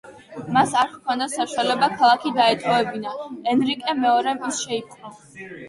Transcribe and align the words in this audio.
მას 0.53 0.71
არ 0.83 0.87
ჰქონდა 0.93 1.27
საშუალება 1.33 1.91
ქალაქი 1.99 2.33
დაეტოვებინა, 2.39 3.15
ენრიკე 3.55 3.97
მეორემ 4.03 4.45
ის 4.51 4.67
შეიპყრო. 4.67 5.17